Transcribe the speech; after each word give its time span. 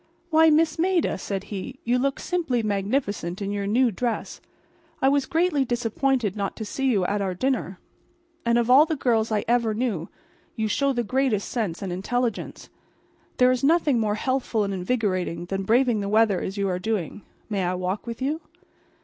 "Why, 0.31 0.49
Miss 0.49 0.79
Maida," 0.79 1.15
said 1.19 1.43
he, 1.53 1.79
"you 1.83 1.99
look 1.99 2.19
simply 2.19 2.63
magnificent 2.63 3.39
in 3.39 3.51
your 3.51 3.67
new 3.67 3.91
dress. 3.91 4.41
I 4.99 5.07
was 5.09 5.27
greatly 5.27 5.63
disappointed 5.63 6.35
not 6.35 6.55
to 6.55 6.65
see 6.65 6.87
you 6.87 7.05
at 7.05 7.21
our 7.21 7.35
dinner. 7.35 7.77
And 8.43 8.57
of 8.57 8.67
all 8.67 8.87
the 8.87 8.95
girls 8.95 9.31
I 9.31 9.45
ever 9.47 9.75
knew, 9.75 10.09
you 10.55 10.67
show 10.67 10.91
the 10.91 11.03
greatest 11.03 11.49
sense 11.49 11.83
and 11.83 11.93
intelligence. 11.93 12.67
There 13.37 13.51
is 13.51 13.63
nothing 13.63 13.99
more 13.99 14.15
healthful 14.15 14.63
and 14.63 14.73
invigorating 14.73 15.45
than 15.45 15.65
braving 15.65 15.99
the 15.99 16.09
weather 16.09 16.41
as 16.41 16.57
you 16.57 16.67
are 16.67 16.79
doing. 16.79 17.21
May 17.47 17.63
I 17.63 17.75
walk 17.75 18.07
with 18.07 18.23
you?" 18.23 18.41